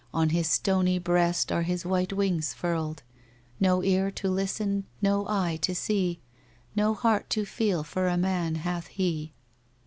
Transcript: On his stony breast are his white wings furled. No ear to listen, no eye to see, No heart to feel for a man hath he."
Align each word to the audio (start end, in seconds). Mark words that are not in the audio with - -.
On 0.15 0.29
his 0.29 0.49
stony 0.49 0.97
breast 0.97 1.51
are 1.51 1.61
his 1.61 1.85
white 1.85 2.11
wings 2.11 2.55
furled. 2.55 3.03
No 3.59 3.83
ear 3.83 4.09
to 4.09 4.29
listen, 4.31 4.85
no 4.99 5.27
eye 5.27 5.59
to 5.61 5.75
see, 5.75 6.21
No 6.75 6.95
heart 6.95 7.29
to 7.29 7.45
feel 7.45 7.83
for 7.83 8.07
a 8.07 8.17
man 8.17 8.55
hath 8.55 8.87
he." 8.87 9.35